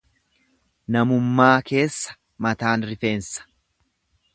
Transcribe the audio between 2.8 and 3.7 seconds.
rifeensa.